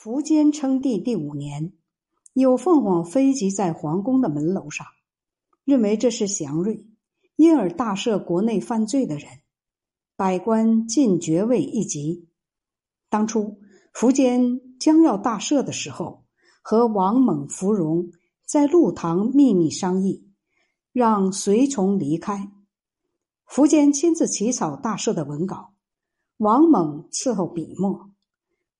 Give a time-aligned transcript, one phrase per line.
[0.00, 1.72] 苻坚称帝第五年，
[2.32, 4.86] 有凤凰飞集在皇宫的门楼上，
[5.64, 6.86] 认为这是祥瑞，
[7.34, 9.28] 因而大赦国内犯罪的人，
[10.14, 12.28] 百官进爵位一级。
[13.08, 13.58] 当初
[13.92, 16.24] 苻坚将要大赦的时候，
[16.62, 18.12] 和王猛、芙蓉
[18.46, 20.30] 在路堂秘密商议，
[20.92, 22.52] 让随从离开。
[23.48, 25.74] 苻坚亲自起草大赦的文稿，
[26.36, 28.12] 王猛伺候笔墨。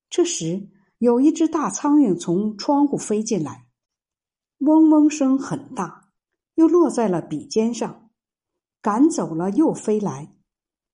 [0.09, 0.69] 这时，
[0.99, 3.65] 有一只大苍蝇从窗户飞进来，
[4.57, 6.11] 嗡嗡声很大，
[6.55, 8.09] 又落在了笔尖上，
[8.81, 10.35] 赶走了又飞来。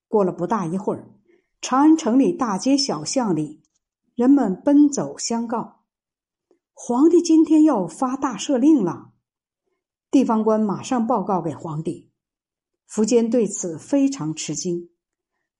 [0.07, 1.09] 过了不大一会儿，
[1.59, 3.63] 长安城里大街小巷里，
[4.13, 5.83] 人们奔走相告：
[6.73, 9.13] 皇帝今天要发大赦令了。
[10.11, 12.11] 地方官马上报告给皇帝。
[12.88, 14.91] 苻坚对此非常吃惊，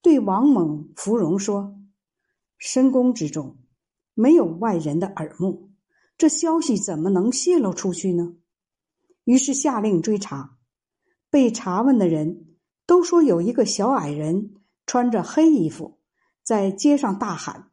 [0.04, 1.76] 对王猛、芙蓉说
[2.60, 3.58] ：“深宫之中
[4.16, 5.70] 没有外人的耳目，
[6.18, 8.34] 这消息怎么能泄露出去呢？”
[9.26, 10.58] 于是下令追查。
[11.30, 12.56] 被查问的人
[12.88, 14.56] 都说，有一个小矮人
[14.88, 16.00] 穿着黑衣服，
[16.42, 17.70] 在街上大喊：“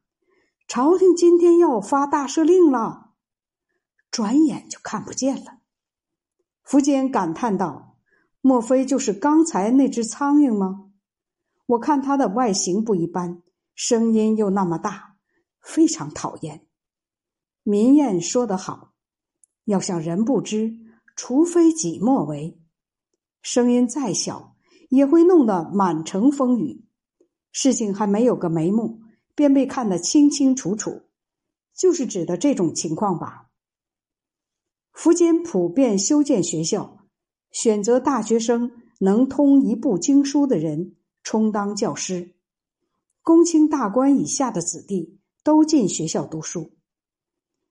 [0.68, 3.12] 朝廷今天要发大赦令了！”
[4.12, 5.60] 转眼就看不见了。
[6.66, 7.88] 苻坚感叹道。
[8.44, 10.90] 莫非就是刚才那只苍蝇吗？
[11.66, 13.40] 我看它的外形不一般，
[13.76, 15.11] 声音又那么大，
[15.62, 16.66] 非常讨厌。
[17.62, 18.92] 民谚说得好，
[19.64, 20.76] 要想人不知，
[21.16, 22.60] 除非己莫为。
[23.40, 24.56] 声音再小，
[24.90, 26.84] 也会弄得满城风雨。
[27.52, 29.00] 事情还没有个眉目，
[29.34, 31.02] 便被看得清清楚楚，
[31.74, 33.48] 就是指的这种情况吧。
[34.92, 36.98] 苻坚普遍修建学校。
[37.52, 42.34] 选择大学生能通一部经书的人充当教师，
[43.20, 46.70] 公卿大官以下的子弟都进学校读书。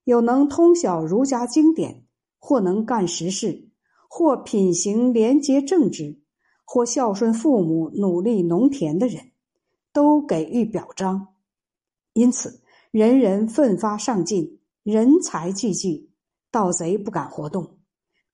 [0.04, 2.04] 有能通晓儒家经典，
[2.38, 3.68] 或能干实事，
[4.08, 6.20] 或品行廉洁正直，
[6.64, 9.30] 或孝顺父母、努力农田的人，
[9.92, 11.28] 都给予表彰。
[12.14, 16.10] 因此，人人奋发上进，人才济济，
[16.50, 17.78] 盗贼不敢活动。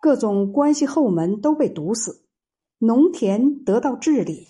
[0.00, 2.25] 各种关系后门都被堵死，
[2.78, 4.48] 农田得到治理，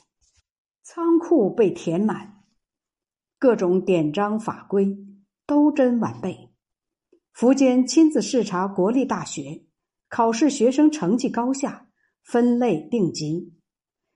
[0.83, 2.38] 仓库被填满，
[3.41, 4.99] 各种典章法规
[5.47, 6.51] 都真完备。
[7.33, 9.65] 苻坚亲自视察国立大学，
[10.09, 11.89] 考试学生成绩高下，
[12.25, 13.55] 分类定级，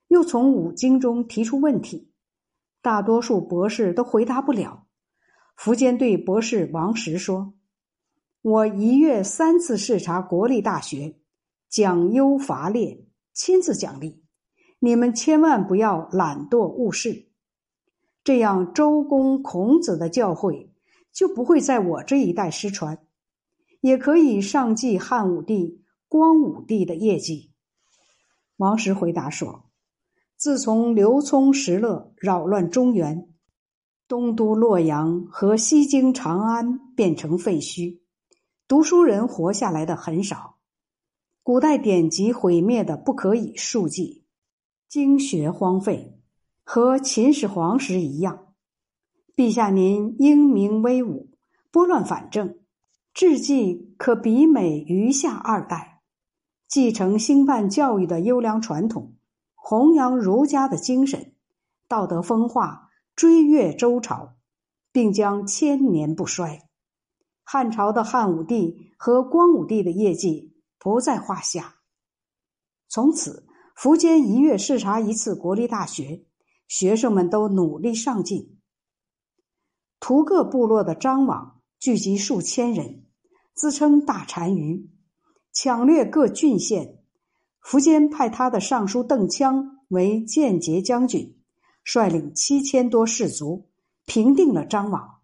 [0.08, 2.10] 又从五经中提出问题，
[2.82, 4.88] 大多数博士都回答不了。
[5.56, 7.54] 苻坚对博士王石说
[8.42, 11.18] ：“我一月三次视察国立大学。”
[11.70, 14.22] 奖优罚劣，亲自奖励，
[14.80, 17.31] 你们千万不要懒惰误事，
[18.24, 20.68] 这样周公孔子的教诲
[21.12, 22.98] 就不会在我这一代失传，
[23.80, 27.50] 也可以上继汉武帝、光武帝的业绩。
[28.56, 29.64] 王石回答说
[30.38, 33.28] ：“自从刘聪、石勒扰乱中原，
[34.06, 38.00] 东都洛阳和西京长安变成废墟，
[38.68, 40.58] 读书人活下来的很少。”
[41.42, 44.24] 古代典籍毁灭的不可以数计，
[44.88, 46.20] 经学荒废，
[46.64, 48.54] 和秦始皇时一样。
[49.36, 51.30] 陛下您英明威武，
[51.70, 52.58] 拨乱反正，
[53.12, 56.00] 志绩可比美余下二代，
[56.68, 59.14] 继承兴办教育的优良传统，
[59.54, 61.34] 弘扬儒家的精神，
[61.88, 64.34] 道德风化，追越周朝，
[64.92, 66.68] 并将千年不衰。
[67.42, 70.50] 汉朝的汉武帝和光武帝的业绩。
[70.84, 71.76] 不在话下。
[72.88, 73.46] 从此，
[73.76, 76.24] 苻坚一月视察一次国立大学，
[76.72, 78.56] 学生们都努力上进。
[80.00, 83.04] 屠各部落的张网聚集数千人，
[83.52, 84.88] 自称大单于，
[85.52, 86.98] 抢掠各郡县。
[87.62, 91.36] 苻坚派他的尚书邓羌为间谍将军，
[91.84, 93.68] 率领七千多士卒，
[94.06, 95.20] 平定了张网。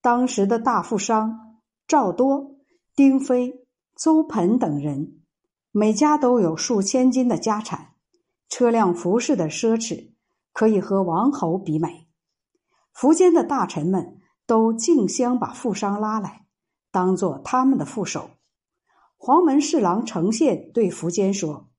[0.00, 2.56] 当时的大富商赵多、
[2.96, 3.64] 丁飞。
[3.94, 5.22] 邹盆等人，
[5.70, 7.94] 每家都有数千金的家产，
[8.48, 10.12] 车辆服饰的奢侈，
[10.52, 12.08] 可以和王侯比美。
[12.94, 16.46] 苻坚的大臣们都竞相把富商拉来，
[16.90, 18.30] 当做他们的副手。
[19.16, 21.70] 黄门侍郎程宪对苻坚说：“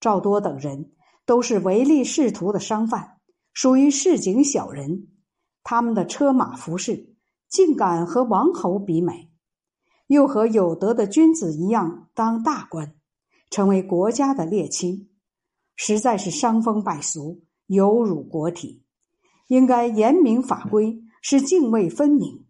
[0.00, 0.92] 赵多等人
[1.24, 3.18] 都是唯利是图的商贩，
[3.52, 5.08] 属于市井小人，
[5.62, 7.14] 他们的车马服饰
[7.48, 9.30] 竟敢和王侯比美。”
[10.08, 12.94] 又和有德的君子一样当大官，
[13.48, 15.08] 成为国家的列卿，
[15.74, 18.82] 实在是伤风败俗，有辱国体。
[19.48, 22.46] 应该严明法规，使泾渭分明。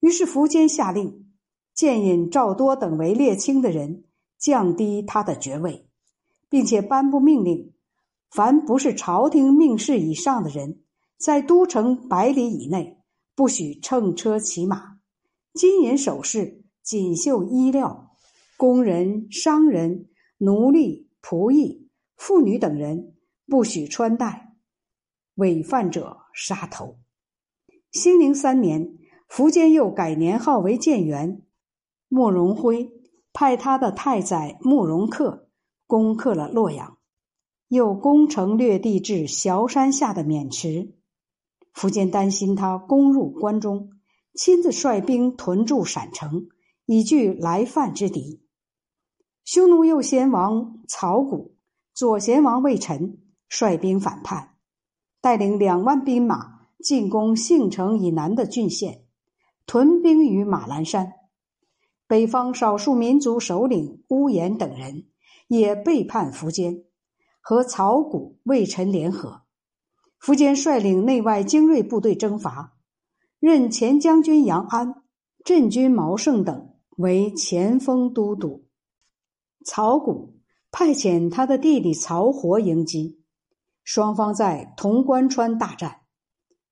[0.00, 1.30] 于是苻坚下令，
[1.74, 4.04] 荐引赵多等为列卿的人，
[4.38, 5.86] 降低他的爵位，
[6.48, 7.74] 并且颁布命令：
[8.30, 10.80] 凡不是朝廷命士以上的人，
[11.18, 12.98] 在都城百里以内，
[13.34, 14.96] 不许乘车骑马，
[15.52, 18.16] 金银首饰、锦绣衣料，
[18.56, 20.08] 工人、商人、
[20.38, 23.12] 奴隶、仆役、妇女等人，
[23.50, 24.54] 不许穿戴，
[25.34, 26.98] 违犯者杀头。
[27.92, 28.96] 兴宁三年。
[29.32, 31.46] 苻坚又改年号为建元，
[32.08, 32.90] 慕容辉
[33.32, 35.42] 派他的太宰慕容恪
[35.86, 36.98] 攻克了洛阳，
[37.68, 40.96] 又攻城略地至崤山下的渑池。
[41.72, 43.90] 苻坚担心他攻入关中，
[44.34, 46.48] 亲自率兵屯驻陕城，
[46.86, 48.42] 以拒来犯之敌。
[49.44, 51.54] 匈奴右贤王曹谷、
[51.94, 53.16] 左贤王魏臣
[53.50, 54.54] 率兵反叛，
[55.20, 59.04] 带领两万兵马进攻杏城以南的郡县。
[59.66, 61.12] 屯兵于马栏山，
[62.06, 65.06] 北方少数民族首领乌延等人
[65.46, 66.84] 也背叛苻坚，
[67.40, 69.42] 和曹谷、魏臣联合。
[70.20, 72.76] 苻坚率领内外精锐部队征伐，
[73.38, 75.02] 任前将军杨安、
[75.44, 78.66] 镇军毛胜等为前锋都督。
[79.64, 80.34] 曹谷
[80.72, 83.19] 派遣他的弟弟曹活迎击，
[83.84, 86.00] 双方在潼关川大战，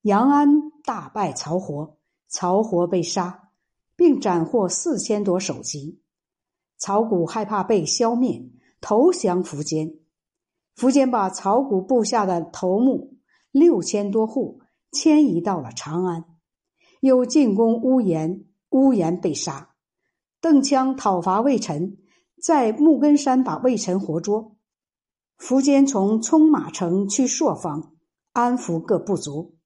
[0.02, 1.96] 杨安大败曹活。
[2.30, 3.48] 曹活被杀，
[3.96, 6.02] 并斩获四千多首级。
[6.76, 8.50] 曹谷害怕被消灭，
[8.82, 9.94] 投降苻坚。
[10.76, 13.16] 苻坚把曹谷部下的头目
[13.50, 14.60] 六千多户
[14.92, 16.26] 迁移到了长安，
[17.00, 19.70] 又进攻乌延，乌延被杀。
[20.42, 21.96] 邓羌讨伐魏臣，
[22.42, 24.57] 在木根山把魏臣活捉。
[25.38, 27.92] 苻坚从冲马城去朔方，
[28.32, 29.56] 安抚各部族，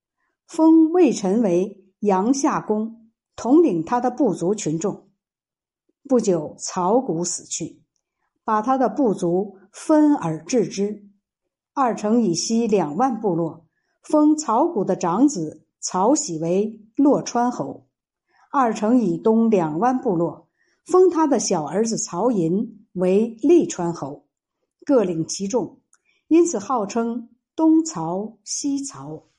[0.46, 1.78] 封魏臣为。
[2.02, 5.08] 阳夏公统领他的部族群众。
[6.08, 7.80] 不久，曹谷死去，
[8.42, 11.08] 把他的部族分而治之。
[11.74, 13.68] 二城以西两万部落，
[14.02, 17.86] 封曹谷的长子曹喜为洛川侯；
[18.50, 20.48] 二城以东两万部落，
[20.84, 24.26] 封他的小儿子曹寅为利川侯，
[24.84, 25.80] 各领其众，
[26.28, 29.31] 因此号称东曹、西曹。